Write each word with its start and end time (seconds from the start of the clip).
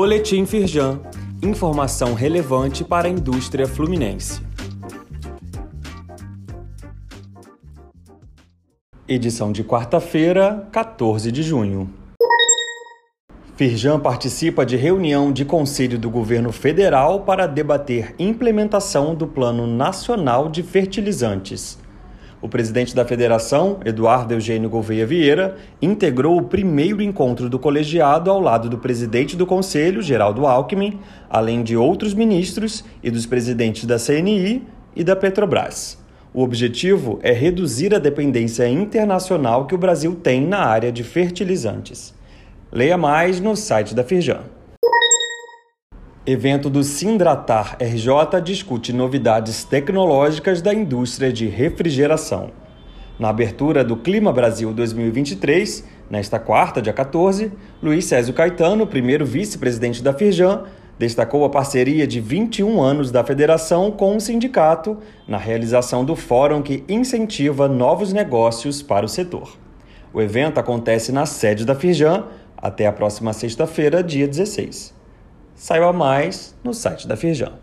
Boletim 0.00 0.46
Firjan. 0.46 1.00
Informação 1.42 2.14
relevante 2.14 2.84
para 2.84 3.08
a 3.08 3.10
indústria 3.10 3.66
fluminense. 3.66 4.40
Edição 9.08 9.50
de 9.50 9.64
quarta-feira, 9.64 10.68
14 10.70 11.32
de 11.32 11.42
junho. 11.42 11.90
Firjan 13.56 13.98
participa 13.98 14.64
de 14.64 14.76
reunião 14.76 15.32
de 15.32 15.44
Conselho 15.44 15.98
do 15.98 16.08
Governo 16.08 16.52
Federal 16.52 17.24
para 17.24 17.48
debater 17.48 18.14
implementação 18.20 19.16
do 19.16 19.26
Plano 19.26 19.66
Nacional 19.66 20.48
de 20.48 20.62
Fertilizantes. 20.62 21.76
O 22.40 22.48
presidente 22.48 22.94
da 22.94 23.04
federação, 23.04 23.80
Eduardo 23.84 24.32
Eugênio 24.32 24.70
Gouveia 24.70 25.04
Vieira, 25.04 25.56
integrou 25.82 26.38
o 26.38 26.44
primeiro 26.44 27.02
encontro 27.02 27.50
do 27.50 27.58
colegiado 27.58 28.30
ao 28.30 28.40
lado 28.40 28.68
do 28.68 28.78
presidente 28.78 29.34
do 29.34 29.44
Conselho, 29.44 30.00
Geraldo 30.00 30.46
Alckmin, 30.46 31.00
além 31.28 31.64
de 31.64 31.76
outros 31.76 32.14
ministros 32.14 32.84
e 33.02 33.10
dos 33.10 33.26
presidentes 33.26 33.86
da 33.86 33.98
CNI 33.98 34.62
e 34.94 35.02
da 35.02 35.16
Petrobras. 35.16 35.98
O 36.32 36.42
objetivo 36.42 37.18
é 37.22 37.32
reduzir 37.32 37.92
a 37.92 37.98
dependência 37.98 38.68
internacional 38.68 39.66
que 39.66 39.74
o 39.74 39.78
Brasil 39.78 40.14
tem 40.14 40.40
na 40.40 40.58
área 40.60 40.92
de 40.92 41.02
fertilizantes. 41.02 42.14
Leia 42.70 42.96
mais 42.96 43.40
no 43.40 43.56
site 43.56 43.96
da 43.96 44.04
Firjan. 44.04 44.57
Evento 46.30 46.68
do 46.68 46.84
Sindratar 46.84 47.78
RJ 47.80 48.42
discute 48.44 48.92
novidades 48.92 49.64
tecnológicas 49.64 50.60
da 50.60 50.74
indústria 50.74 51.32
de 51.32 51.46
refrigeração. 51.46 52.50
Na 53.18 53.30
abertura 53.30 53.82
do 53.82 53.96
Clima 53.96 54.30
Brasil 54.30 54.70
2023, 54.74 55.88
nesta 56.10 56.38
quarta, 56.38 56.82
dia 56.82 56.92
14, 56.92 57.50
Luiz 57.82 58.04
Césio 58.04 58.34
Caetano, 58.34 58.86
primeiro 58.86 59.24
vice-presidente 59.24 60.02
da 60.02 60.12
Firjan, 60.12 60.64
destacou 60.98 61.46
a 61.46 61.48
parceria 61.48 62.06
de 62.06 62.20
21 62.20 62.78
anos 62.78 63.10
da 63.10 63.24
federação 63.24 63.90
com 63.90 64.14
o 64.14 64.20
sindicato 64.20 64.98
na 65.26 65.38
realização 65.38 66.04
do 66.04 66.14
fórum 66.14 66.60
que 66.60 66.84
incentiva 66.90 67.66
novos 67.68 68.12
negócios 68.12 68.82
para 68.82 69.06
o 69.06 69.08
setor. 69.08 69.56
O 70.12 70.20
evento 70.20 70.60
acontece 70.60 71.10
na 71.10 71.24
sede 71.24 71.64
da 71.64 71.74
Firjan 71.74 72.24
até 72.54 72.86
a 72.86 72.92
próxima 72.92 73.32
sexta-feira, 73.32 74.02
dia 74.04 74.28
16. 74.28 74.97
Saiba 75.58 75.92
mais 75.92 76.54
no 76.62 76.72
site 76.72 77.08
da 77.08 77.16
Firjan. 77.16 77.54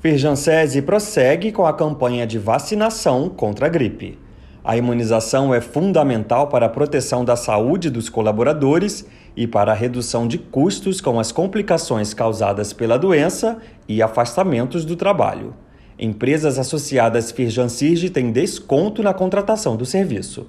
Firjan 0.00 0.34
SESI 0.34 0.80
prossegue 0.80 1.52
com 1.52 1.66
a 1.66 1.74
campanha 1.74 2.26
de 2.26 2.38
vacinação 2.38 3.28
contra 3.28 3.66
a 3.66 3.68
gripe. 3.68 4.18
A 4.64 4.74
imunização 4.74 5.54
é 5.54 5.60
fundamental 5.60 6.48
para 6.48 6.64
a 6.64 6.70
proteção 6.70 7.22
da 7.22 7.36
saúde 7.36 7.90
dos 7.90 8.08
colaboradores 8.08 9.06
e 9.36 9.46
para 9.46 9.72
a 9.72 9.74
redução 9.74 10.26
de 10.26 10.38
custos 10.38 11.02
com 11.02 11.20
as 11.20 11.30
complicações 11.30 12.14
causadas 12.14 12.72
pela 12.72 12.98
doença 12.98 13.58
e 13.86 14.00
afastamentos 14.00 14.86
do 14.86 14.96
trabalho. 14.96 15.54
Empresas 15.98 16.58
associadas 16.58 17.30
Firjan 17.30 17.68
Sirge 17.68 18.08
têm 18.08 18.32
desconto 18.32 19.02
na 19.02 19.12
contratação 19.12 19.76
do 19.76 19.84
serviço. 19.84 20.46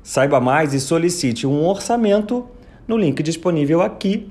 Saiba 0.00 0.38
mais 0.38 0.72
e 0.74 0.80
solicite 0.80 1.44
um 1.44 1.66
orçamento 1.66 2.46
no 2.86 2.96
link 2.96 3.20
disponível 3.20 3.82
aqui 3.82 4.30